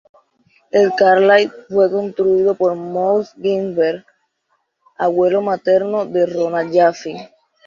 [0.71, 4.03] El Carlyle fue construido por Moses Ginsberg,
[4.97, 7.29] abuelo materno de Rona Jaffe.